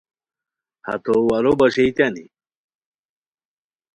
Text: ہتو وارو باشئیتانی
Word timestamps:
ہتو 0.87 1.15
وارو 1.27 1.53
باشئیتانی 1.59 2.25